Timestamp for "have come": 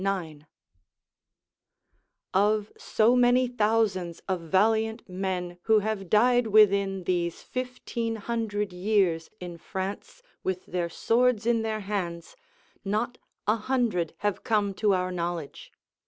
14.25-14.73